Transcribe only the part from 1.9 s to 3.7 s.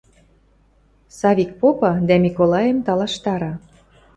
дӓ Миколайым талаштара: